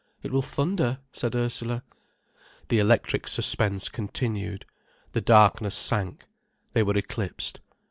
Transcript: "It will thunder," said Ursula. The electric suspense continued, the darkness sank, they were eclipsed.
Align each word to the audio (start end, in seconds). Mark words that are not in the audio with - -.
"It 0.23 0.31
will 0.31 0.41
thunder," 0.41 0.97
said 1.13 1.35
Ursula. 1.35 1.83
The 2.69 2.79
electric 2.79 3.27
suspense 3.27 3.87
continued, 3.87 4.65
the 5.11 5.21
darkness 5.21 5.75
sank, 5.75 6.23
they 6.73 6.81
were 6.81 6.97
eclipsed. 6.97 7.61